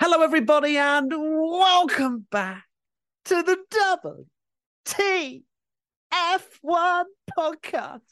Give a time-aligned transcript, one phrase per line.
[0.00, 2.62] Hello, everybody, and welcome back
[3.24, 4.26] to the Double
[4.84, 5.42] T
[6.14, 7.04] F1
[7.36, 8.02] podcast.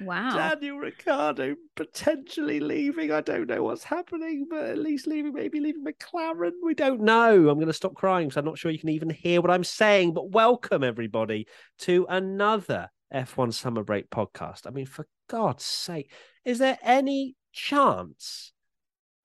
[0.00, 0.34] Wow.
[0.34, 3.12] Daniel Ricciardo potentially leaving.
[3.12, 6.52] I don't know what's happening, but at least leaving, maybe leaving McLaren.
[6.62, 7.50] We don't know.
[7.50, 9.64] I'm going to stop crying because I'm not sure you can even hear what I'm
[9.64, 10.14] saying.
[10.14, 11.46] But welcome, everybody,
[11.80, 14.66] to another F1 Summer Break podcast.
[14.66, 16.10] I mean, for God's sake,
[16.46, 18.54] is there any chance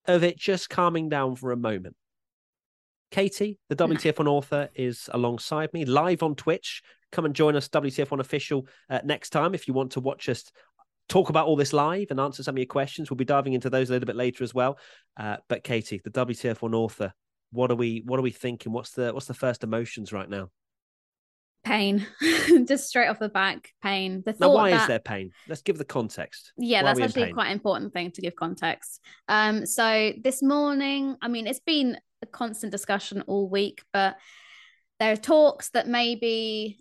[0.07, 1.95] of it just calming down for a moment?
[3.11, 6.81] Katie, the WTF1 author, is alongside me live on Twitch.
[7.11, 10.43] Come and join us, WTF1 official, uh, next time if you want to watch us
[11.07, 13.09] talk about all this live and answer some of your questions.
[13.09, 14.77] We'll be diving into those a little bit later as well.
[15.15, 17.13] Uh, but Katie, the WTF1 author,
[17.51, 18.73] what are we what are we thinking?
[18.73, 20.49] What's the what's the first emotions right now?
[21.67, 22.07] Pain.
[22.65, 24.23] Just straight off the back, pain.
[24.25, 24.81] The Now, why that...
[24.81, 25.31] is there pain?
[25.49, 26.53] Let's give the context.
[26.57, 29.01] Yeah, Why that's actually quite an important thing to give context.
[29.27, 34.15] Um, so this morning, I mean, it's been a constant discussion all week, but
[35.01, 36.79] there are talks that maybe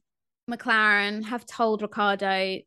[0.48, 2.58] McLaren have told Ricciardo,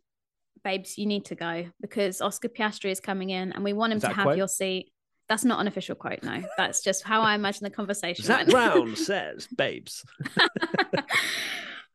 [0.62, 4.02] babes, you need to go because Oscar Piastri is coming in and we want him
[4.02, 4.38] to have quote?
[4.38, 4.92] your seat.
[5.30, 6.42] That's not an official quote, no.
[6.58, 8.26] That's just how I imagine the conversation.
[8.26, 8.48] Zak.
[8.48, 10.04] Brown says, babes.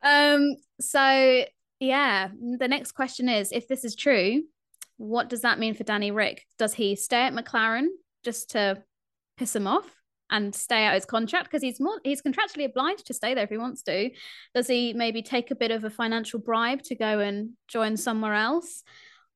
[0.05, 1.43] um so
[1.81, 4.41] yeah the next question is if this is true
[4.97, 6.45] what does that mean for danny rick?
[6.57, 7.87] Does he stay at mclaren
[8.23, 8.81] just to
[9.37, 9.89] piss him off
[10.29, 11.45] and stay out his contract?
[11.45, 14.09] Because he's more he's contractually obliged to stay there if he wants to.
[14.53, 18.33] Does he maybe take a bit of a financial bribe to go and join somewhere
[18.33, 18.83] else?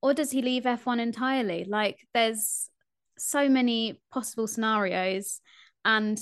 [0.02, 1.66] Or does he leave f1 entirely?
[1.66, 2.70] Like there's
[3.18, 5.42] so many possible scenarios
[5.84, 6.18] and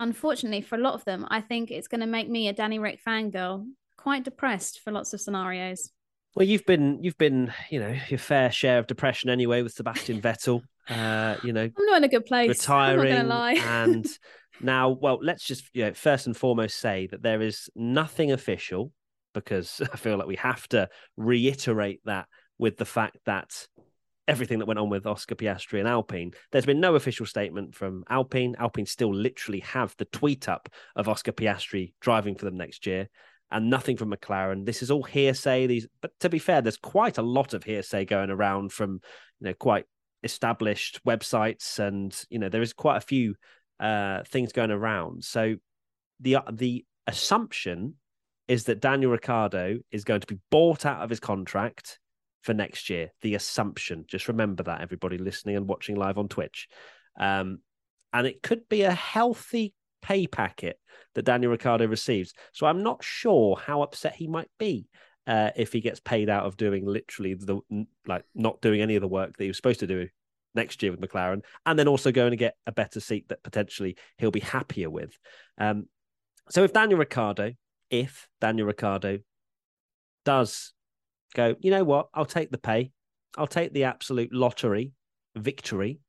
[0.00, 2.78] unfortunately for a lot of them, I think it's going to make me a Danny
[2.78, 3.66] Rick fangirl
[3.96, 5.90] quite depressed for lots of scenarios.
[6.34, 10.20] Well, you've been you've been, you know, your fair share of depression anyway with Sebastian
[10.20, 10.62] Vettel.
[10.88, 12.48] Uh, you know, I'm not in a good place.
[12.48, 13.52] Retiring not going to lie.
[13.84, 14.06] and
[14.60, 18.92] now well let's just you know first and foremost say that there is nothing official
[19.34, 22.26] because i feel like we have to reiterate that
[22.58, 23.66] with the fact that
[24.28, 26.32] everything that went on with oscar piastri and alpine.
[26.52, 28.54] There's been no official statement from alpine.
[28.58, 33.08] Alpine still literally have the tweet up of oscar piastri driving for them next year
[33.50, 34.66] and nothing from mclaren.
[34.66, 35.66] This is all hearsay.
[35.66, 39.00] These but to be fair there's quite a lot of hearsay going around from
[39.40, 39.86] you know quite
[40.22, 43.34] established websites and you know there is quite a few
[43.80, 45.24] uh things going around.
[45.24, 45.56] So
[46.20, 47.94] the the assumption
[48.46, 51.98] is that Daniel Ricciardo is going to be bought out of his contract
[52.42, 56.68] for next year the assumption just remember that everybody listening and watching live on Twitch
[57.18, 57.58] um
[58.12, 60.78] and it could be a healthy pay packet
[61.14, 64.88] that Daniel Ricciardo receives so I'm not sure how upset he might be
[65.28, 67.60] uh, if he gets paid out of doing literally the
[68.06, 70.08] like not doing any of the work that he was supposed to do
[70.54, 73.96] next year with McLaren, and then also going to get a better seat that potentially
[74.16, 75.16] he'll be happier with.
[75.58, 75.86] Um,
[76.48, 77.52] so if Daniel Ricciardo,
[77.90, 79.18] if Daniel Ricciardo
[80.24, 80.72] does
[81.34, 82.92] go, you know what, I'll take the pay,
[83.36, 84.92] I'll take the absolute lottery
[85.34, 86.00] victory,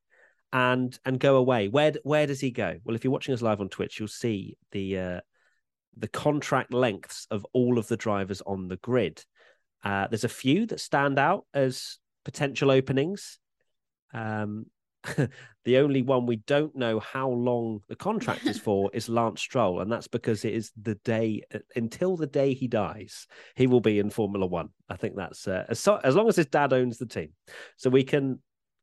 [0.51, 1.67] and and go away.
[1.67, 2.77] Where where does he go?
[2.83, 5.19] Well, if you're watching us live on Twitch, you'll see the uh,
[5.97, 9.23] the contract lengths of all of the drivers on the grid.
[9.83, 13.39] Uh, there's a few that stand out as potential openings.
[14.13, 14.65] Um,
[15.65, 19.81] the only one we don't know how long the contract is for is Lance Stroll,
[19.81, 21.43] and that's because it is the day
[21.75, 24.69] until the day he dies, he will be in Formula One.
[24.89, 27.29] I think that's uh, as, as long as his dad owns the team,
[27.77, 28.39] so we can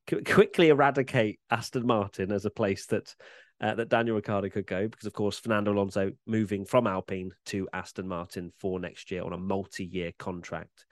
[0.06, 3.14] qu- quickly eradicate Aston Martin as a place that
[3.60, 7.68] uh, that Daniel Ricciardo could go, because of course Fernando Alonso moving from Alpine to
[7.72, 10.84] Aston Martin for next year on a multi-year contract.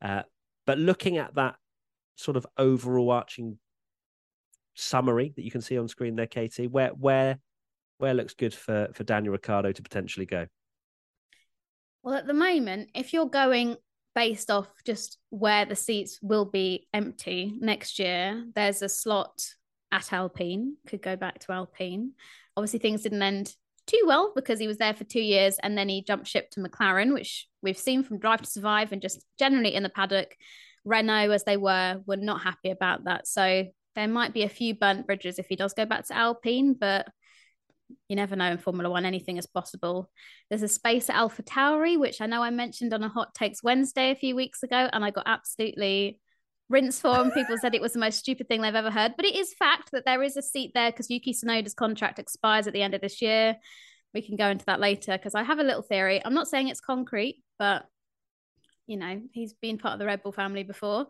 [0.00, 0.22] Uh,
[0.66, 1.56] but looking at that
[2.16, 3.58] sort of overarching
[4.74, 7.38] summary that you can see on screen there, Katie, where where
[7.98, 10.46] where looks good for for Daniel Ricciardo to potentially go?
[12.02, 13.76] Well, at the moment, if you're going
[14.14, 19.42] based off just where the seats will be empty next year, there's a slot
[19.92, 22.12] at Alpine, could go back to Alpine.
[22.56, 23.54] Obviously, things didn't end
[23.86, 26.60] too well because he was there for two years and then he jumped ship to
[26.60, 30.36] McLaren, which we've seen from Drive to Survive and just generally in the paddock.
[30.84, 33.28] Renault, as they were, were not happy about that.
[33.28, 36.74] So there might be a few burnt bridges if he does go back to Alpine,
[36.74, 37.08] but
[38.08, 40.10] you never know in Formula One, anything is possible.
[40.48, 43.62] There's a space at Alpha Tauri, which I know I mentioned on a Hot Takes
[43.62, 46.18] Wednesday a few weeks ago, and I got absolutely
[46.68, 49.12] rinsed for, people said it was the most stupid thing they've ever heard.
[49.16, 52.66] But it is fact that there is a seat there because Yuki Tsunoda's contract expires
[52.66, 53.56] at the end of this year.
[54.14, 56.22] We can go into that later because I have a little theory.
[56.24, 57.84] I'm not saying it's concrete, but
[58.86, 61.06] you know, he's been part of the Red Bull family before.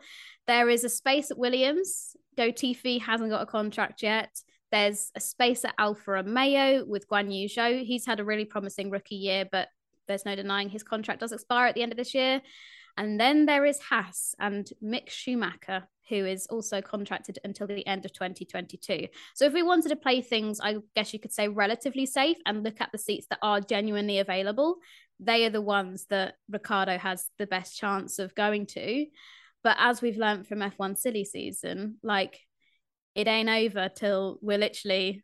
[0.46, 2.16] There is a space at Williams.
[2.36, 4.30] Go Tiffy hasn't got a contract yet.
[4.70, 7.84] There's a space at Alfa Romeo with Guan Yu Zhou.
[7.84, 9.68] He's had a really promising rookie year, but
[10.08, 12.40] there's no denying his contract does expire at the end of this year.
[12.96, 18.04] And then there is Haas and Mick Schumacher, who is also contracted until the end
[18.04, 19.08] of 2022.
[19.34, 22.62] So if we wanted to play things, I guess you could say relatively safe and
[22.62, 24.76] look at the seats that are genuinely available,
[25.24, 29.06] they are the ones that Ricciardo has the best chance of going to.
[29.62, 32.40] But as we've learned from F1 silly season, like
[33.14, 35.22] it ain't over till we're literally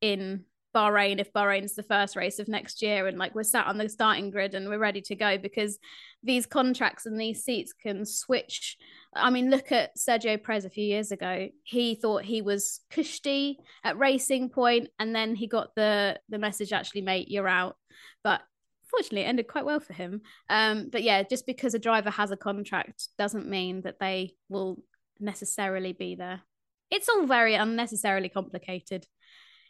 [0.00, 3.78] in Bahrain if Bahrain's the first race of next year and like we're sat on
[3.78, 5.78] the starting grid and we're ready to go because
[6.22, 8.76] these contracts and these seats can switch.
[9.14, 11.48] I mean, look at Sergio Perez a few years ago.
[11.64, 16.72] He thought he was cushy at Racing Point and then he got the the message
[16.72, 17.76] actually mate you're out.
[18.22, 18.42] But
[18.90, 20.22] fortunately it ended quite well for him.
[20.48, 24.82] Um, but yeah, just because a driver has a contract doesn't mean that they will
[25.20, 26.42] necessarily be there.
[26.90, 29.06] It's all very unnecessarily complicated.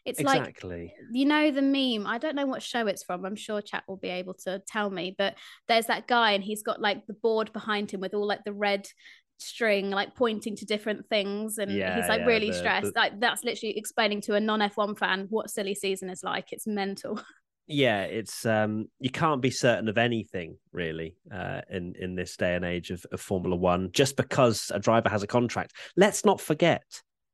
[0.05, 0.83] It's exactly.
[0.83, 2.07] like you know the meme.
[2.07, 3.25] I don't know what show it's from.
[3.25, 5.15] I'm sure chat will be able to tell me.
[5.17, 5.35] But
[5.67, 8.53] there's that guy, and he's got like the board behind him with all like the
[8.53, 8.89] red
[9.39, 12.95] string, like pointing to different things, and yeah, he's like yeah, really the, stressed.
[12.95, 12.99] The...
[12.99, 16.53] Like that's literally explaining to a non F1 fan what silly season is like.
[16.53, 17.21] It's mental.
[17.69, 22.55] yeah it's um you can't be certain of anything really uh in in this day
[22.55, 25.75] and age of, of formula one just because a driver has a contract.
[25.97, 26.83] Let's not forget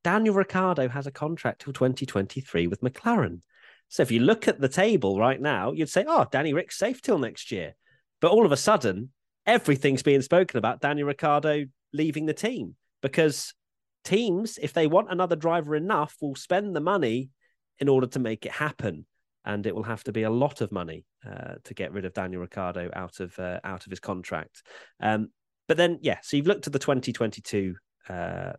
[0.03, 3.41] daniel ricciardo has a contract till 2023 with mclaren.
[3.89, 7.01] So if you look at the table right now you'd say oh danny rick's safe
[7.01, 7.75] till next year.
[8.21, 9.11] But all of a sudden
[9.47, 13.55] everything's being spoken about daniel ricciardo leaving the team because
[14.03, 17.31] teams if they want another driver enough will spend the money
[17.79, 19.07] in order to make it happen
[19.45, 22.15] and it will have to be a lot of money uh, to get rid of
[22.15, 24.63] Daniel Ricciardo out of uh, out of his contract.
[25.01, 25.29] Um,
[25.69, 27.75] but then, yeah, so you've looked at the 2022
[28.09, 28.53] uh,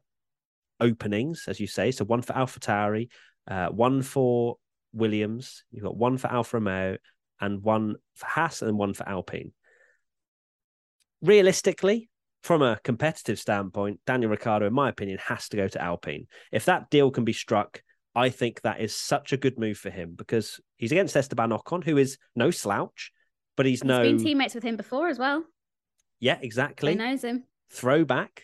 [0.80, 1.92] openings, as you say.
[1.92, 3.10] So one for AlphaTauri,
[3.48, 4.58] uh, one for
[4.94, 5.64] Williams.
[5.72, 6.98] You've got one for Alfa Romeo,
[7.40, 9.52] and one for Haas, and one for Alpine.
[11.22, 12.10] Realistically,
[12.44, 16.28] from a competitive standpoint, Daniel Ricciardo, in my opinion, has to go to Alpine.
[16.52, 17.82] If that deal can be struck
[18.16, 21.84] I think that is such a good move for him because he's against Esteban Ocon,
[21.84, 23.12] who is no slouch,
[23.58, 25.44] but he's, he's no been teammates with him before as well.
[26.20, 26.94] Yeah, exactly.
[26.94, 27.44] He knows him.
[27.72, 28.44] Throwback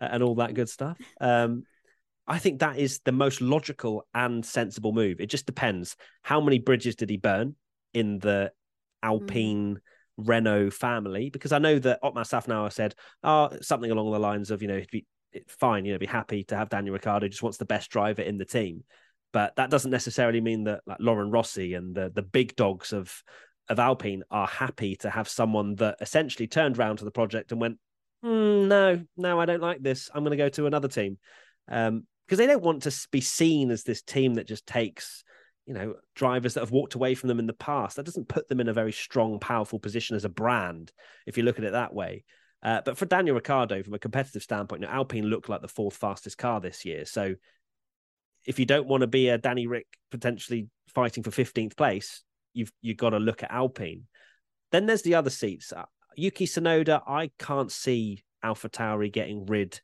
[0.00, 0.98] uh, and all that good stuff.
[1.20, 1.64] Um,
[2.26, 5.20] I think that is the most logical and sensible move.
[5.20, 7.56] It just depends how many bridges did he burn
[7.94, 8.52] in the
[9.02, 9.76] Alpine.
[9.76, 9.80] Mm.
[10.18, 14.62] Renault family because I know that Otmar Szafnauer said oh, something along the lines of,
[14.62, 15.06] you know, he'd be
[15.46, 18.38] fine, you know, be happy to have Daniel Ricciardo, just wants the best driver in
[18.38, 18.84] the team.
[19.32, 23.22] But that doesn't necessarily mean that like Laurent Rossi and the the big dogs of
[23.68, 27.60] of Alpine are happy to have someone that essentially turned around to the project and
[27.60, 27.78] went,
[28.24, 30.10] mm, no, no, I don't like this.
[30.14, 31.18] I'm going to go to another team.
[31.70, 35.24] Um, because they don't want to be seen as this team that just takes,
[35.64, 37.96] you know, drivers that have walked away from them in the past.
[37.96, 40.92] That doesn't put them in a very strong, powerful position as a brand,
[41.26, 42.24] if you look at it that way.
[42.62, 45.68] Uh, but for Daniel Ricciardo, from a competitive standpoint, you know, Alpine looked like the
[45.68, 47.06] fourth fastest car this year.
[47.06, 47.34] So
[48.48, 52.24] if you don't want to be a Danny Rick potentially fighting for 15th place,
[52.54, 54.04] you've you've got to look at Alpine.
[54.72, 55.70] Then there's the other seats.
[55.70, 55.84] Uh,
[56.16, 59.80] Yuki Tsunoda, I can't see Alpha Tauri getting rid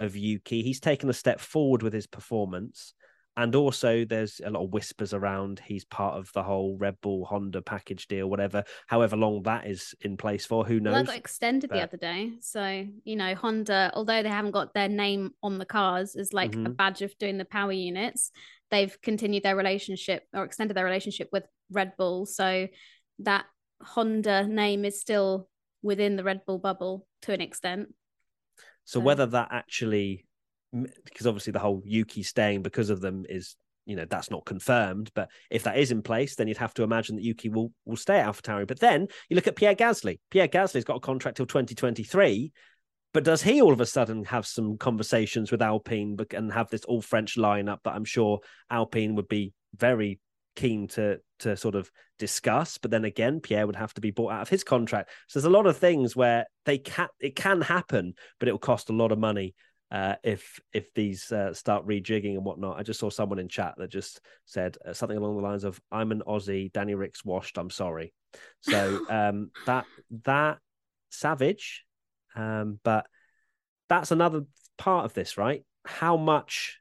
[0.00, 0.62] of Yuki.
[0.62, 2.92] He's taken a step forward with his performance.
[3.36, 7.24] And also, there's a lot of whispers around he's part of the whole Red Bull
[7.24, 10.66] Honda package deal, whatever, however long that is in place for.
[10.66, 10.92] Who knows?
[10.92, 11.76] Well, that got extended but...
[11.76, 12.32] the other day.
[12.40, 16.52] So, you know, Honda, although they haven't got their name on the cars as like
[16.52, 16.66] mm-hmm.
[16.66, 18.32] a badge of doing the power units,
[18.70, 22.26] they've continued their relationship or extended their relationship with Red Bull.
[22.26, 22.68] So,
[23.20, 23.46] that
[23.80, 25.48] Honda name is still
[25.82, 27.94] within the Red Bull bubble to an extent.
[28.84, 30.26] So, so whether that actually
[30.72, 35.10] because obviously the whole Yuki staying because of them is you know that's not confirmed.
[35.14, 37.96] But if that is in place, then you'd have to imagine that Yuki will will
[37.96, 38.66] stay at AlphaTauri.
[38.66, 40.20] But then you look at Pierre Gasly.
[40.30, 42.52] Pierre Gasly's got a contract till 2023.
[43.14, 46.84] But does he all of a sudden have some conversations with Alpine and have this
[46.84, 50.18] all French lineup that I'm sure Alpine would be very
[50.54, 54.32] keen to to sort of discuss but then again pierre would have to be bought
[54.32, 57.60] out of his contract so there's a lot of things where they can it can
[57.62, 59.54] happen but it will cost a lot of money
[59.92, 62.78] uh, if if these uh, start rejigging and whatnot.
[62.78, 65.78] I just saw someone in chat that just said uh, something along the lines of
[65.92, 67.58] "I'm an Aussie, Danny Rick's washed.
[67.58, 68.14] I'm sorry."
[68.62, 69.84] So um, that
[70.24, 70.58] that
[71.10, 71.84] savage,
[72.34, 73.06] um, but
[73.90, 74.44] that's another
[74.78, 75.62] part of this, right?
[75.84, 76.80] How much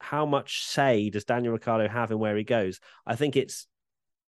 [0.00, 2.80] how much say does Daniel Ricciardo have in where he goes?
[3.06, 3.68] I think it's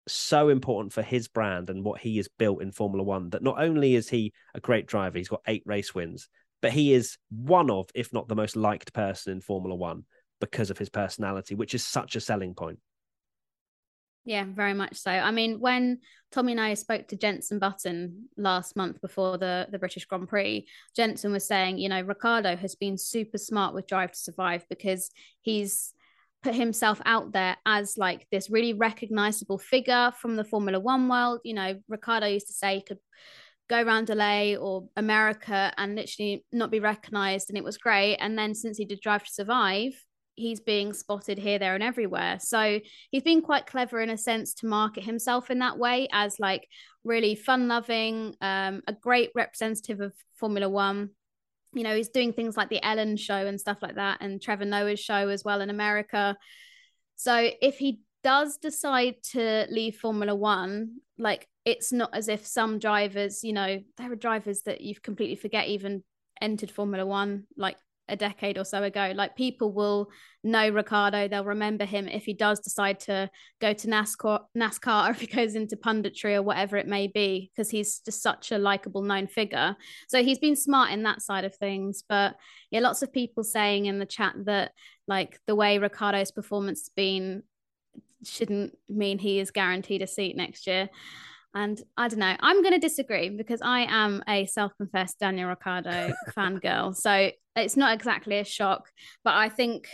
[0.08, 3.60] so important for his brand and what he has built in Formula One that not
[3.60, 6.30] only is he a great driver, he's got eight race wins,
[6.62, 10.06] but he is one of, if not the most liked person in Formula One
[10.40, 12.80] because of his personality, which is such a selling point.
[14.26, 15.10] Yeah, very much so.
[15.10, 16.00] I mean, when
[16.34, 20.68] Tommy and I spoke to Jenson Button last month before the, the British Grand Prix,
[20.94, 25.10] Jenson was saying, you know, Ricciardo has been super smart with Drive to Survive because
[25.42, 25.94] he's
[26.44, 31.40] put himself out there as like this really recognizable figure from the Formula One world.
[31.46, 33.00] You know, Ricciardo used to say he could
[33.70, 38.18] go around LA or America and literally not be recognized, and it was great.
[38.18, 39.94] And then since he did Drive to Survive,
[40.36, 42.38] he's being spotted here, there, and everywhere.
[42.40, 42.80] So
[43.12, 46.68] he's been quite clever in a sense to market himself in that way as like
[47.04, 51.10] really fun loving, um, a great representative of Formula One.
[51.74, 54.66] You know, he's doing things like the Ellen show and stuff like that, and Trevor
[54.66, 56.38] Noah's show as well in America.
[57.16, 62.78] So if he does decide to leave Formula One, like it's not as if some
[62.78, 66.04] drivers, you know, there are drivers that you've completely forget even
[66.42, 67.78] entered Formula One, like
[68.10, 69.14] a decade or so ago.
[69.16, 70.10] Like people will
[70.44, 73.30] know Ricciardo, they'll remember him if he does decide to
[73.62, 77.50] go to NASCAR, NASCAR, or if he goes into punditry or whatever it may be,
[77.56, 79.78] because he's just such a likable known figure.
[80.10, 82.04] So he's been smart in that side of things.
[82.10, 82.36] But
[82.72, 84.74] yeah, lots of people saying in the chat that
[85.08, 87.44] like the way Ricciardo's performance has been
[88.24, 90.90] shouldn't mean he is guaranteed a seat next year.
[91.54, 95.50] And I don't know, I'm going to disagree because I am a self confessed Daniel
[95.50, 96.96] Ricciardo fangirl.
[96.96, 98.90] So it's not exactly a shock.
[99.24, 99.88] But I think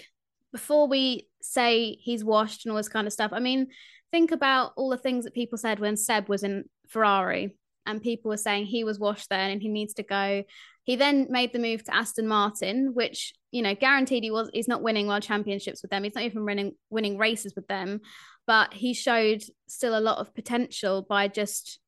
[0.51, 3.67] before we say he's washed and all this kind of stuff, I mean,
[4.11, 8.29] think about all the things that people said when Seb was in Ferrari and people
[8.29, 10.43] were saying he was washed then and he needs to go.
[10.83, 14.49] He then made the move to Aston Martin, which you know guaranteed he was.
[14.53, 16.03] He's not winning world championships with them.
[16.03, 18.01] He's not even winning winning races with them
[18.45, 21.79] but he showed still a lot of potential by just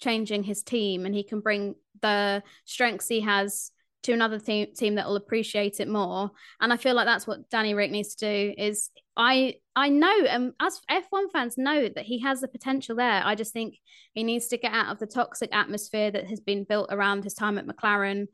[0.00, 3.70] changing his team and he can bring the strengths he has
[4.02, 6.30] to another team team that will appreciate it more
[6.60, 10.24] and i feel like that's what danny rick needs to do is i i know
[10.26, 13.74] and as f1 fans know that he has the potential there i just think
[14.14, 17.34] he needs to get out of the toxic atmosphere that has been built around his
[17.34, 18.26] time at mclaren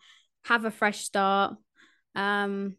[0.44, 1.56] have a fresh start
[2.16, 2.76] um,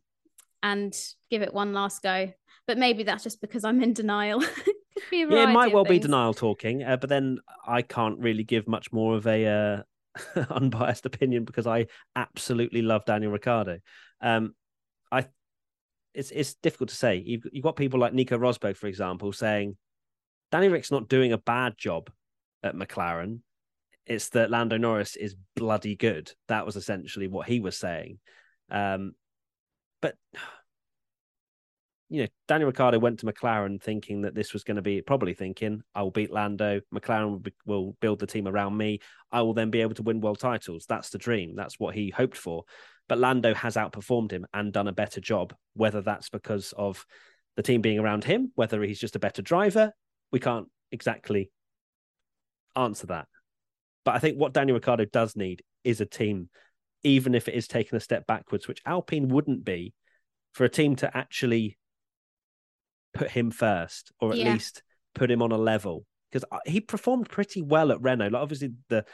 [0.61, 0.93] and
[1.29, 2.33] give it one last go
[2.67, 4.41] but maybe that's just because I'm in denial.
[5.11, 8.91] yeah, it might well be denial talking, uh, but then I can't really give much
[8.91, 9.83] more of a
[10.35, 13.79] uh, unbiased opinion because I absolutely love Daniel Ricciardo.
[14.21, 14.53] Um,
[15.11, 15.27] I
[16.13, 17.23] it's it's difficult to say.
[17.25, 19.77] You've, you've got people like Nico Rosberg, for example, saying
[20.51, 22.11] Danny Rick's not doing a bad job
[22.63, 23.39] at McLaren.
[24.05, 26.31] It's that Lando Norris is bloody good.
[26.49, 28.19] That was essentially what he was saying.
[28.69, 29.13] Um,
[30.01, 30.15] but
[32.09, 35.33] you know, Daniel Ricciardo went to McLaren thinking that this was going to be probably
[35.33, 36.79] thinking, I will beat Lando.
[36.93, 38.99] McLaren will, be, will, build the team around me.
[39.31, 40.85] I will then be able to win world titles.
[40.87, 41.55] That's the dream.
[41.55, 42.63] That's what he hoped for.
[43.09, 47.05] But Lando has outperformed him and done a better job, whether that's because of
[47.57, 49.91] the team being around him, whether he's just a better driver.
[50.31, 51.51] We can't exactly
[52.75, 53.27] answer that.
[54.05, 56.49] But I think what Daniel Ricciardo does need is a team,
[57.07, 59.93] even if it is taking a step backwards, which Alpine wouldn't be,
[60.53, 61.77] for a team to actually
[63.13, 64.53] put him first, or at yeah.
[64.53, 64.83] least
[65.15, 68.29] put him on a level because uh, he performed pretty well at Renault.
[68.29, 69.05] Like obviously the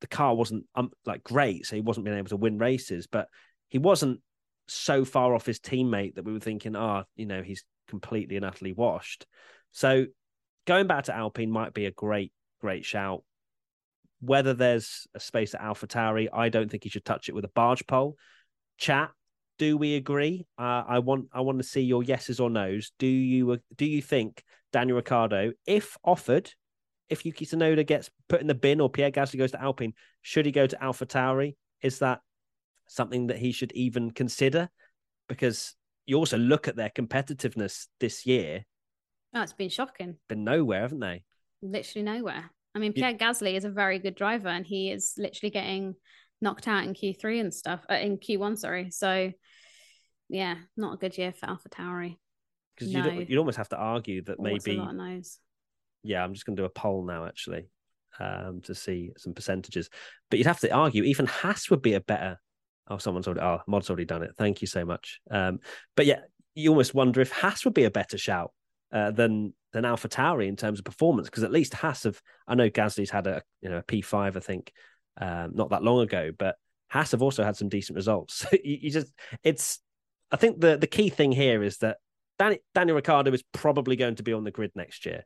[0.00, 3.28] the car wasn't um, like great, so he wasn't being able to win races, but
[3.68, 4.20] he wasn't
[4.66, 8.44] so far off his teammate that we were thinking, oh, you know, he's completely and
[8.44, 9.26] utterly washed.
[9.72, 10.06] So
[10.66, 13.22] going back to Alpine might be a great, great shout.
[14.20, 17.50] Whether there's a space at AlphaTauri, I don't think he should touch it with a
[17.54, 18.16] barge pole.
[18.76, 19.10] Chat,
[19.58, 20.46] do we agree?
[20.58, 22.92] Uh, I want I want to see your yeses or nos.
[22.98, 26.52] Do you do you think Daniel Ricciardo, if offered,
[27.08, 30.46] if Yuki Tsunoda gets put in the bin or Pierre Gasly goes to Alpine, should
[30.46, 31.56] he go to AlphaTauri?
[31.82, 32.20] Is that
[32.88, 34.68] something that he should even consider?
[35.28, 35.74] Because
[36.06, 38.64] you also look at their competitiveness this year.
[39.34, 40.16] Oh, it's been shocking.
[40.28, 41.22] Been nowhere, haven't they?
[41.62, 42.50] Literally nowhere.
[42.74, 43.18] I mean, Pierre you...
[43.18, 45.94] Gasly is a very good driver, and he is literally getting
[46.40, 48.90] knocked out in Q3 and stuff, uh, in Q1, sorry.
[48.90, 49.32] So
[50.28, 52.16] yeah, not a good year for AlphaTauri.
[52.76, 53.04] Because no.
[53.04, 54.58] you'd, you'd almost have to argue that maybe.
[56.02, 57.68] Yeah, I'm just going to do a poll now, actually,
[58.18, 59.90] um, to see some percentages.
[60.30, 62.38] But you'd have to argue even Haas would be a better
[62.90, 63.40] Oh, someone's already.
[63.40, 64.32] Oh, Mod's already done it.
[64.36, 65.20] Thank you so much.
[65.30, 65.60] Um,
[65.96, 66.20] but yeah,
[66.56, 68.52] you almost wonder if Haas would be a better shout
[68.92, 72.20] uh, than than Alpha Tauri in terms of performance, because at least Haas have.
[72.46, 74.72] I know Gasly's had a you know a P five, I think,
[75.20, 76.56] um, not that long ago, but
[76.88, 78.44] Haas have also had some decent results.
[78.52, 79.12] you, you, just,
[79.42, 79.80] it's.
[80.32, 81.98] I think the the key thing here is that
[82.38, 85.24] Danny, Daniel Ricciardo is probably going to be on the grid next year.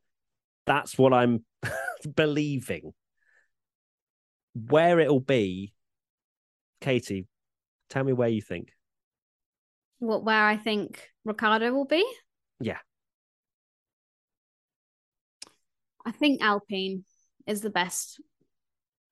[0.67, 1.45] That's what I'm
[2.15, 2.93] believing.
[4.55, 5.75] Where it'll be,
[6.81, 7.27] Katie,
[7.91, 8.71] tell me where you think.
[9.99, 12.05] What where I think Ricciardo will be?
[12.61, 12.79] Yeah.
[16.05, 17.05] I think Alpine
[17.47, 18.21] is the best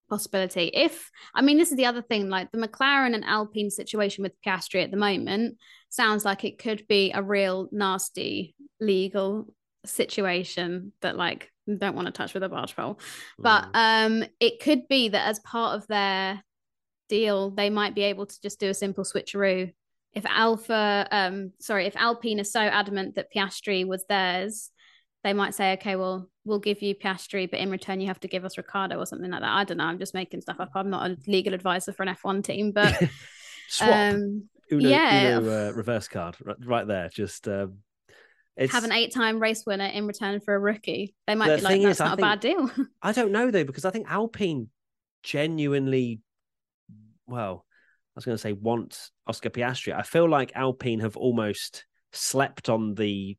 [0.09, 0.71] possibility.
[0.75, 4.41] If I mean, this is the other thing, like the McLaren and Alpine situation with
[4.47, 5.57] Piastri at the moment
[5.89, 12.13] sounds like it could be a real nasty legal situation that like don't want to
[12.13, 12.99] touch with a barge pole.
[13.39, 14.23] But mm.
[14.23, 16.43] um it could be that as part of their
[17.09, 19.73] deal, they might be able to just do a simple switcheroo.
[20.15, 24.71] If Alpha, um, sorry, if Alpine is so adamant that Piastri was theirs,
[25.25, 28.29] they might say, okay, well, we'll give you Piastri, but in return, you have to
[28.29, 29.53] give us Ricciardo or something like that.
[29.53, 29.85] I don't know.
[29.85, 30.71] I'm just making stuff up.
[30.75, 33.01] I'm not a legal advisor for an F1 team, but
[33.69, 33.91] swap.
[33.91, 37.09] Um, Uno, yeah, Uno, uh, reverse card right there.
[37.09, 37.79] Just um,
[38.59, 41.15] have an eight-time race winner in return for a rookie.
[41.27, 42.71] They might the be like, that's is, not I a think, bad deal.
[43.03, 44.69] I don't know though, because I think Alpine
[45.23, 46.21] genuinely,
[47.27, 49.97] well, I was going to say want Oscar Piastri.
[49.97, 53.37] I feel like Alpine have almost slept on the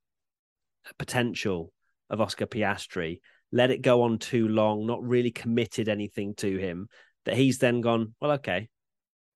[0.97, 1.72] potential
[2.13, 3.20] of Oscar Piastri,
[3.51, 6.88] let it go on too long, not really committed anything to him,
[7.25, 8.70] that he's then gone, well, okay,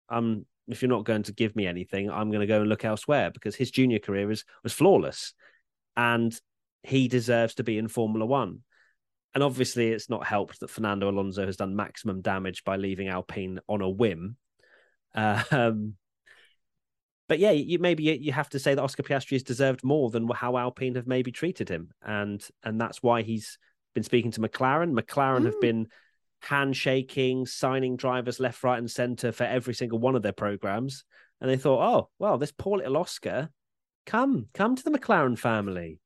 [0.10, 2.86] um, if you're not going to give me anything, I'm going to go and look
[2.86, 5.34] elsewhere because his junior career is, was flawless
[5.96, 6.40] and
[6.84, 8.60] he deserves to be in Formula One.
[9.34, 13.60] And obviously, it's not helped that Fernando Alonso has done maximum damage by leaving Alpine
[13.68, 14.38] on a whim.
[15.14, 15.94] Uh, um,
[17.28, 20.28] but yeah, you maybe you have to say that Oscar Piastri has deserved more than
[20.30, 23.58] how Alpine have maybe treated him, and and that's why he's
[23.94, 24.98] been speaking to McLaren.
[24.98, 25.46] McLaren mm.
[25.46, 25.88] have been
[26.42, 31.04] handshaking, signing drivers left, right, and centre for every single one of their programs,
[31.42, 33.50] and they thought, oh well, this poor little Oscar,
[34.06, 36.00] come come to the McLaren family.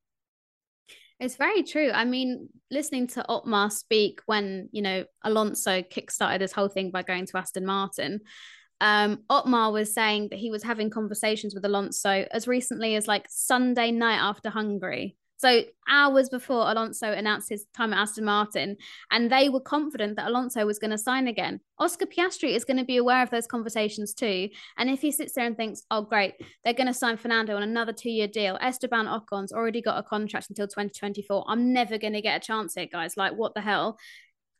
[1.20, 1.92] It's very true.
[1.92, 7.04] I mean, listening to Otmar speak when, you know, Alonso kickstarted this whole thing by
[7.04, 8.22] going to Aston Martin,
[8.82, 13.26] um, Otmar was saying that he was having conversations with Alonso as recently as like
[13.30, 15.16] Sunday night after Hungary.
[15.36, 18.76] So hours before Alonso announced his time at Aston Martin,
[19.12, 21.60] and they were confident that Alonso was going to sign again.
[21.78, 24.48] Oscar Piastri is going to be aware of those conversations too.
[24.78, 27.62] And if he sits there and thinks, "Oh, great, they're going to sign Fernando on
[27.62, 31.44] another two-year deal," Esteban Ocon's already got a contract until 2024.
[31.46, 33.16] I'm never going to get a chance here, guys.
[33.16, 33.98] Like, what the hell?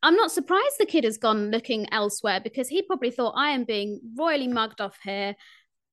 [0.03, 3.63] I'm not surprised the kid has gone looking elsewhere because he probably thought I am
[3.63, 5.33] being royally mugged off here.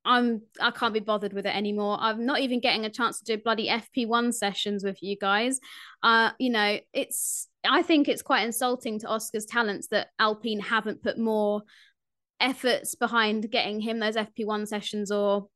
[0.04, 1.96] I'm I can't be bothered with it anymore.
[2.00, 5.60] I'm not even getting a chance to do bloody FP1 sessions with you guys.
[6.02, 11.02] Uh, you know, it's I think it's quite insulting to Oscar's talents that Alpine haven't
[11.02, 11.62] put more
[12.40, 15.46] efforts behind getting him those FP1 sessions or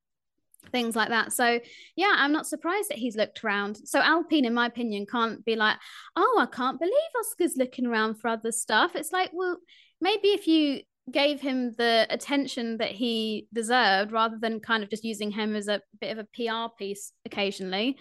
[0.70, 1.32] things like that.
[1.32, 1.60] So
[1.96, 3.76] yeah, I'm not surprised that he's looked around.
[3.84, 5.76] So Alpine, in my opinion, can't be like,
[6.16, 8.94] oh, I can't believe Oscar's looking around for other stuff.
[8.94, 9.58] It's like, well,
[10.00, 15.04] maybe if you gave him the attention that he deserved rather than kind of just
[15.04, 17.96] using him as a bit of a PR piece occasionally,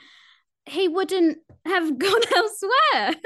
[0.65, 3.21] he wouldn't have gone elsewhere.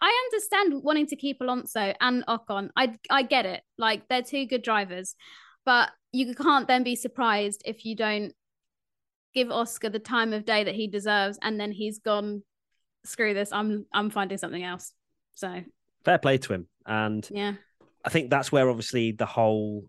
[0.00, 2.70] I understand wanting to keep Alonso and Ocon.
[2.76, 3.62] I I get it.
[3.78, 5.14] Like they're two good drivers.
[5.64, 8.32] But you can't then be surprised if you don't
[9.36, 12.42] give Oscar the time of day that he deserves, and then he's gone.
[13.04, 13.52] Screw this!
[13.52, 14.92] I'm I'm finding something else.
[15.34, 15.62] So
[16.04, 17.54] fair play to him, and yeah,
[18.04, 19.84] I think that's where obviously the whole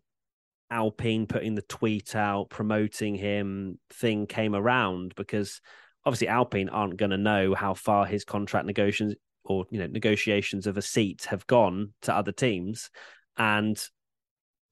[0.70, 5.62] Alpine putting the tweet out promoting him thing came around because
[6.06, 10.68] obviously Alpine aren't going to know how far his contract negotiations or you know negotiations
[10.68, 12.90] of a seat have gone to other teams
[13.38, 13.88] and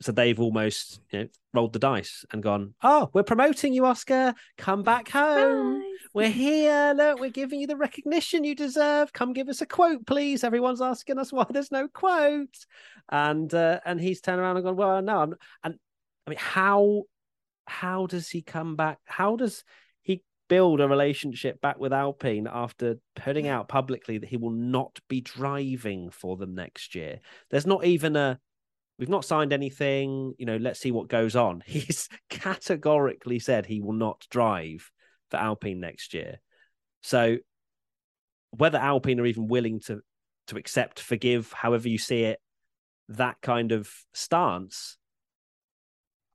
[0.01, 4.33] so they've almost you know rolled the dice and gone oh we're promoting you oscar.
[4.57, 5.81] Come back home.
[6.13, 6.93] We're here.
[6.95, 9.13] Look we're giving you the recognition you deserve.
[9.13, 10.43] Come give us a quote please.
[10.43, 12.65] Everyone's asking us why there's no quote
[13.09, 15.75] and uh, and he's turned around and gone well no I'm, and
[16.25, 17.03] i mean how
[17.67, 18.99] how does he come back?
[19.05, 19.63] How does
[20.01, 24.99] he build a relationship back with alpine after putting out publicly that he will not
[25.07, 27.19] be driving for them next year?
[27.49, 28.39] There's not even a
[28.97, 30.33] We've not signed anything.
[30.37, 31.61] You know, let's see what goes on.
[31.65, 34.89] He's categorically said he will not drive
[35.29, 36.39] for Alpine next year.
[37.01, 37.37] So
[38.51, 40.01] whether Alpine are even willing to
[40.47, 42.39] to accept, forgive, however you see it,
[43.09, 44.97] that kind of stance,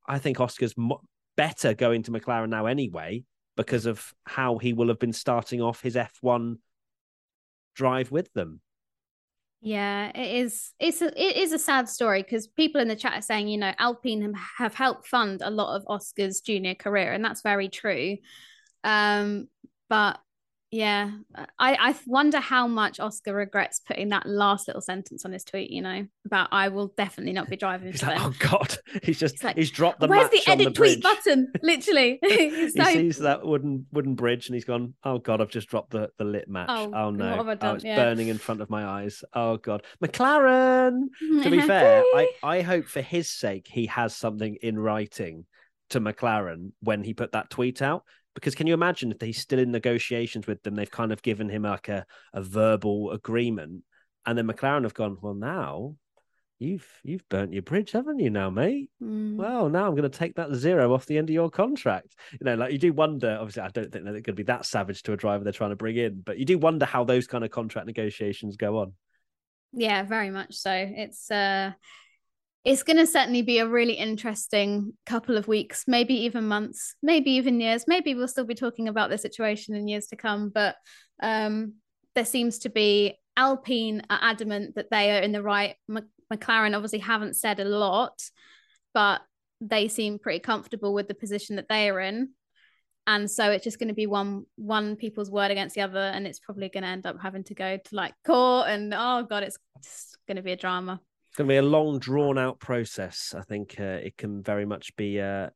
[0.06, 1.02] I think Oscar's mo-
[1.36, 3.24] better going to McLaren now anyway
[3.56, 6.56] because of how he will have been starting off his F1
[7.74, 8.60] drive with them.
[9.62, 10.72] Yeah, it is.
[10.80, 13.58] It's a it is a sad story because people in the chat are saying, you
[13.58, 18.16] know, Alpine have helped fund a lot of Oscar's junior career, and that's very true.
[18.84, 19.48] Um,
[19.90, 20.18] but
[20.72, 25.32] yeah, uh, I, I wonder how much Oscar regrets putting that last little sentence on
[25.32, 28.32] his tweet, you know, about I will definitely not be driving he's for like, them.
[28.32, 28.76] Oh God.
[29.02, 31.52] He's just he's, like, he's dropped the Where's the edit the tweet button?
[31.62, 32.18] Literally.
[32.22, 36.10] he sees that wooden wooden bridge and he's gone, Oh God, I've just dropped the,
[36.18, 36.68] the lit match.
[36.70, 37.56] Oh, oh no.
[37.60, 37.96] Oh, it's yeah.
[37.96, 39.24] burning in front of my eyes.
[39.32, 39.84] Oh God.
[40.02, 41.06] McLaren.
[41.42, 45.46] to be fair, I, I hope for his sake he has something in writing
[45.90, 48.04] to McLaren when he put that tweet out
[48.40, 50.74] because can you imagine if he's still in negotiations with them?
[50.74, 53.84] They've kind of given him like a, a verbal agreement,
[54.26, 55.96] and then McLaren have gone, well, now
[56.58, 58.90] you've you've burnt your bridge, haven't you, now, mate?
[59.02, 59.36] Mm.
[59.36, 62.14] Well, now I'm going to take that zero off the end of your contract.
[62.32, 63.36] You know, like you do wonder.
[63.40, 65.70] Obviously, I don't think they're going to be that savage to a driver they're trying
[65.70, 68.92] to bring in, but you do wonder how those kind of contract negotiations go on.
[69.72, 70.72] Yeah, very much so.
[70.72, 71.72] It's uh
[72.64, 77.32] it's going to certainly be a really interesting couple of weeks, maybe even months, maybe
[77.32, 77.84] even years.
[77.86, 80.50] Maybe we'll still be talking about the situation in years to come.
[80.50, 80.76] But
[81.22, 81.74] um,
[82.14, 85.76] there seems to be Alpine are adamant that they are in the right.
[85.90, 88.20] McLaren obviously haven't said a lot,
[88.92, 89.22] but
[89.62, 92.30] they seem pretty comfortable with the position that they are in.
[93.06, 96.26] And so it's just going to be one one people's word against the other, and
[96.26, 98.68] it's probably going to end up having to go to like court.
[98.68, 99.58] And oh god, it's
[100.28, 103.36] going to be a drama it's going to be a long, drawn out process.
[103.38, 105.50] I think uh, it can very much be uh,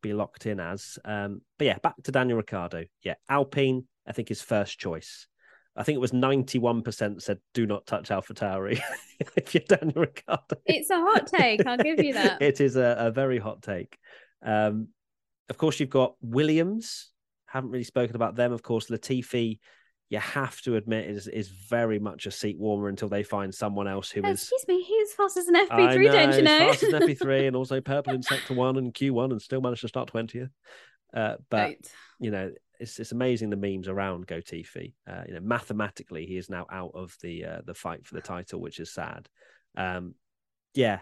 [0.00, 0.96] be locked in as.
[1.04, 2.84] Um, but yeah, back to Daniel Ricciardo.
[3.02, 5.26] Yeah, Alpine, I think his first choice.
[5.74, 8.80] I think it was 91% said do not touch AlphaTauri
[9.36, 10.56] if you're Daniel Ricciardo.
[10.66, 11.66] It's a hot take.
[11.66, 12.40] I'll give you that.
[12.40, 13.98] it is a, a very hot take.
[14.40, 14.88] Um,
[15.48, 17.10] of course, you've got Williams.
[17.46, 18.52] Haven't really spoken about them.
[18.52, 19.58] Of course, Latifi
[20.10, 23.86] you have to admit is is very much a seat warmer until they find someone
[23.86, 24.42] else who is.
[24.42, 26.58] Excuse me, he's fast as an FP three, don't you know?
[26.70, 29.40] Fast as an FP three, and also purple in sector one and Q one, and
[29.40, 30.50] still managed to start twentieth.
[31.14, 31.92] Uh, but right.
[32.18, 34.94] you know, it's it's amazing the memes around Gotifi.
[35.08, 38.20] Uh, you know, mathematically, he is now out of the uh, the fight for the
[38.20, 39.28] title, which is sad.
[39.76, 40.16] Um,
[40.74, 41.00] yeah,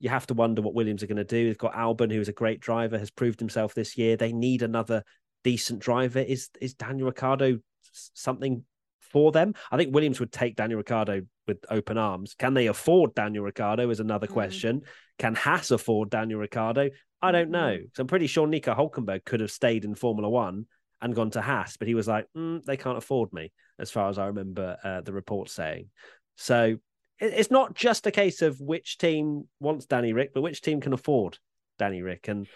[0.00, 1.46] you have to wonder what Williams are going to do.
[1.46, 4.16] They've got Albon, who is a great driver, has proved himself this year.
[4.16, 5.04] They need another
[5.44, 6.18] decent driver.
[6.18, 7.60] Is is Daniel Ricciardo
[7.92, 8.64] something
[9.00, 9.54] for them.
[9.70, 12.34] I think Williams would take Daniel Ricciardo with open arms.
[12.34, 14.32] Can they afford Daniel Ricciardo is another mm.
[14.32, 14.82] question.
[15.18, 16.90] Can Haas afford Daniel Ricciardo?
[17.20, 17.76] I don't know.
[17.78, 17.88] Mm.
[17.94, 20.66] So I'm pretty sure Nico Hulkenberg could have stayed in Formula One
[21.02, 24.08] and gone to Haas, but he was like, mm, they can't afford me, as far
[24.08, 25.88] as I remember uh, the report saying.
[26.36, 26.76] So
[27.18, 30.92] it's not just a case of which team wants Danny Rick, but which team can
[30.92, 31.38] afford
[31.78, 32.28] Danny Rick.
[32.28, 32.46] And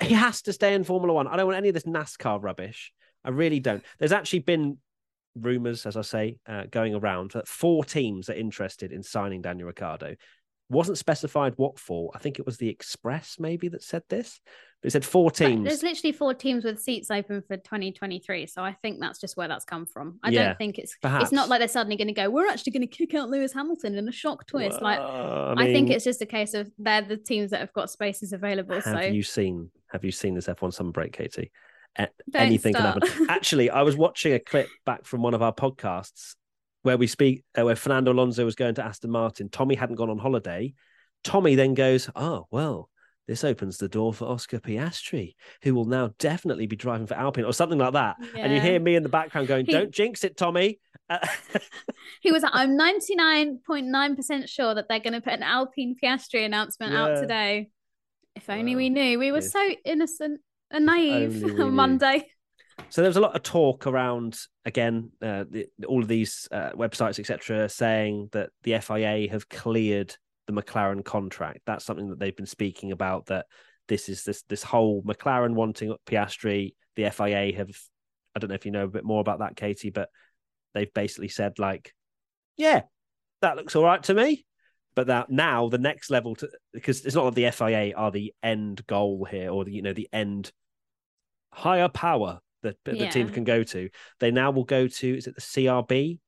[0.00, 1.26] he has to stay in Formula One.
[1.26, 2.92] I don't want any of this NASCAR rubbish.
[3.26, 3.84] I really don't.
[3.98, 4.78] There's actually been
[5.38, 9.66] rumors, as I say, uh, going around that four teams are interested in signing Daniel
[9.66, 10.14] Ricciardo.
[10.68, 12.10] Wasn't specified what for.
[12.14, 14.40] I think it was the Express maybe that said this.
[14.82, 15.64] But it said four teams.
[15.64, 18.46] There's literally four teams with seats open for 2023.
[18.46, 20.18] So I think that's just where that's come from.
[20.22, 21.24] I yeah, don't think it's perhaps.
[21.24, 23.52] it's not like they're suddenly going to go, we're actually going to kick out Lewis
[23.52, 24.82] Hamilton in a shock twist.
[24.82, 27.60] Well, like I, mean, I, think it's just a case of they're the teams that
[27.60, 28.74] have got spaces available.
[28.74, 31.52] Have so you seen have you seen this F1 summer break, Katie?
[32.34, 33.02] Anything start.
[33.02, 33.26] can happen.
[33.30, 36.34] Actually, I was watching a clip back from one of our podcasts
[36.82, 39.48] where we speak, uh, where Fernando Alonso was going to Aston Martin.
[39.48, 40.72] Tommy hadn't gone on holiday.
[41.24, 42.88] Tommy then goes, "Oh well,
[43.26, 47.44] this opens the door for Oscar Piastri, who will now definitely be driving for Alpine
[47.44, 48.44] or something like that." Yeah.
[48.44, 50.78] And you hear me in the background going, "Don't jinx it, Tommy."
[52.20, 56.44] he was like, "I'm 99.9 percent sure that they're going to put an Alpine Piastri
[56.44, 57.02] announcement yeah.
[57.02, 57.70] out today."
[58.36, 59.18] If only well, we knew.
[59.18, 62.26] We were so innocent a naive Monday.
[62.90, 66.70] So there was a lot of talk around again, uh, the, all of these uh,
[66.72, 70.14] websites, etc., saying that the FIA have cleared
[70.46, 71.60] the McLaren contract.
[71.66, 73.26] That's something that they've been speaking about.
[73.26, 73.46] That
[73.88, 76.74] this is this this whole McLaren wanting Piastri.
[76.96, 77.70] The FIA have.
[78.34, 80.10] I don't know if you know a bit more about that, Katie, but
[80.74, 81.94] they've basically said like,
[82.58, 82.82] yeah,
[83.40, 84.44] that looks all right to me.
[84.96, 88.32] But that now the next level to because it's not that the FIA are the
[88.42, 90.50] end goal here or the you know the end
[91.52, 93.10] higher power that the yeah.
[93.10, 93.88] team can go to.
[94.20, 96.18] They now will go to is it the CRB,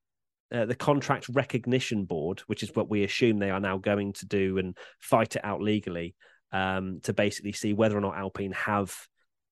[0.52, 4.26] uh, the Contract Recognition Board, which is what we assume they are now going to
[4.26, 6.14] do and fight it out legally
[6.52, 8.94] um, to basically see whether or not Alpine have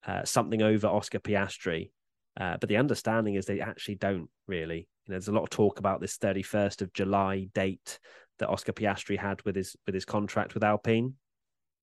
[0.07, 1.91] uh, something over Oscar Piastri.
[2.39, 4.89] Uh, but the understanding is they actually don't really.
[5.07, 7.99] You know, there's a lot of talk about this 31st of July date
[8.39, 11.15] that Oscar Piastri had with his with his contract with Alpine.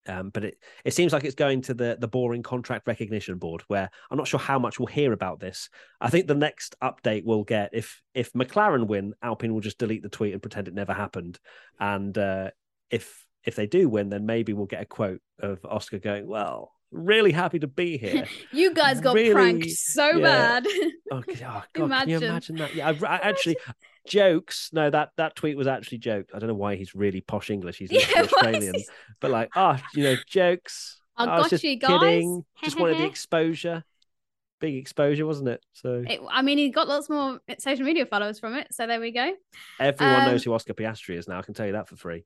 [0.06, 3.64] Um, but it, it seems like it's going to the the boring contract recognition board,
[3.68, 5.70] where I'm not sure how much we'll hear about this.
[6.02, 10.04] I think the next update we'll get if if McLaren win, Alpine will just delete
[10.04, 11.40] the tweet and pretend it never happened.
[11.80, 12.52] And uh,
[12.90, 16.74] if if they do win, then maybe we'll get a quote of Oscar going, "Well,
[16.94, 20.60] really happy to be here." you guys got Really- pranked so yeah.
[20.60, 20.68] bad.
[20.68, 22.24] Oh, oh, God, can you Imagine.
[22.24, 22.76] imagine that?
[22.76, 23.58] Yeah, I, I actually
[24.08, 24.70] jokes.
[24.74, 26.30] No, that that tweet was actually joke.
[26.34, 27.78] I don't know why he's really posh English.
[27.78, 28.76] He's Yeah, is Australian,
[29.20, 31.00] but like, oh, you know, jokes.
[31.18, 32.00] I I was got just you guys.
[32.00, 32.46] kidding.
[32.64, 33.84] Just wanted the exposure.
[34.60, 35.66] Big exposure, wasn't it?
[35.74, 38.68] So It- I mean, he got lots more social media followers from it.
[38.72, 39.34] So there we go.
[39.80, 41.38] everyone um, knows who Oscar Piastri is now.
[41.38, 42.24] I can tell you that for free.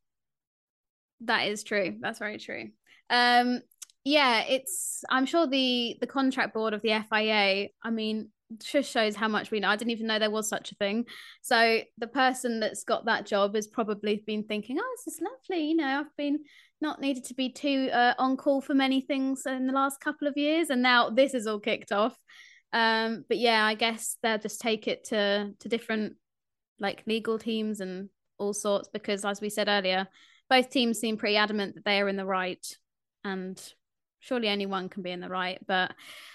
[1.21, 1.97] That is true.
[1.99, 2.69] That's very true.
[3.10, 3.62] Um,
[4.08, 5.04] yeah, it's.
[5.10, 7.67] I'm sure the the contract board of the FIA.
[7.84, 8.30] I mean,
[8.63, 9.67] just shows how much we know.
[9.67, 11.06] I didn't even know there was such a thing.
[11.41, 15.67] So the person that's got that job has probably been thinking, "Oh, this is lovely."
[15.67, 16.39] You know, I've been
[16.80, 20.28] not needed to be too uh, on call for many things in the last couple
[20.28, 22.17] of years, and now this is all kicked off.
[22.72, 26.13] Um, but yeah, I guess they'll just take it to to different
[26.80, 30.08] like legal teams and all sorts because, as we said earlier,
[30.50, 32.65] both teams seem pretty adamant that they are in the right,
[33.26, 33.62] and
[34.19, 35.93] surely only one can be in the right, but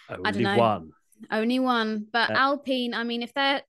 [0.09, 0.57] Only don't know.
[0.59, 0.91] one.
[1.31, 2.07] only one.
[2.13, 3.63] But Uh, Alpine, I mean, if they're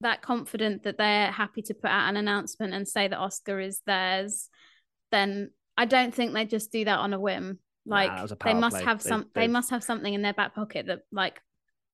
[0.00, 3.80] that confident that they're happy to put out an announcement and say that Oscar is
[3.86, 4.48] theirs,
[5.10, 7.58] then I don't think they just do that on a whim.
[7.86, 8.84] Like was a they must play.
[8.84, 9.22] have some.
[9.34, 11.40] They they've- must have something in their back pocket that like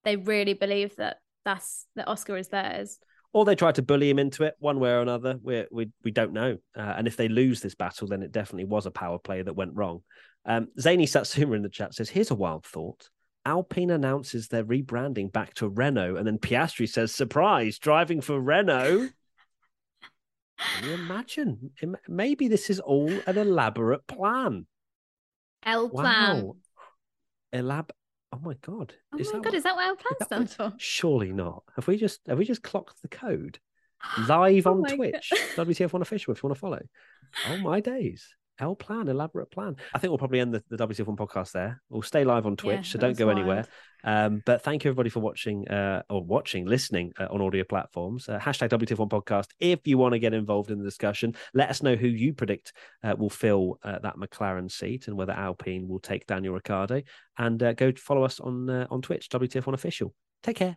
[0.04, 2.98] they really believe that that's that Oscar is theirs.
[3.32, 5.38] Or they try to bully him into it one way or another.
[5.42, 6.58] We we we don't know.
[6.76, 9.54] Uh, and if they lose this battle, then it definitely was a power play that
[9.54, 10.02] went wrong.
[10.46, 13.08] Um, Zany Satsuma in the chat says, "Here's a wild thought."
[13.46, 19.08] Alpine announces they're rebranding back to Renault, and then Piastri says, "Surprise, driving for Renault."
[20.58, 21.70] Can you imagine?
[22.08, 24.66] Maybe this is all an elaborate plan.
[25.64, 26.44] L plan.
[26.44, 26.56] Wow.
[27.52, 27.90] Elab.
[28.32, 28.94] Oh my god.
[29.12, 30.72] Oh Is my god, what- is that what L plan that stands for?
[30.76, 31.64] Surely not.
[31.76, 33.58] Have we just have we just clocked the code?
[34.28, 34.84] live Oh on.
[34.84, 35.32] Twitch.
[35.56, 36.82] WTF1 official if you want to follow.
[37.48, 38.34] Oh my days.
[38.58, 39.76] L plan, elaborate plan.
[39.92, 41.82] I think we'll probably end the, the WTF1 podcast there.
[41.88, 43.38] We'll stay live on Twitch, Yeah, so don't go wild.
[43.38, 43.66] anywhere.
[44.04, 48.28] Um, but thank you everybody for watching uh, or watching, listening uh, on audio platforms.
[48.28, 49.46] Uh, hashtag WTF1 podcast.
[49.58, 52.72] If you want to get involved in the discussion, let us know who you predict
[53.02, 57.02] uh, will fill uh, that McLaren seat and whether Alpine will take Daniel Ricciardo.
[57.38, 60.14] And uh, go follow us on uh, on Twitch, WTF1 official.
[60.42, 60.76] Take care.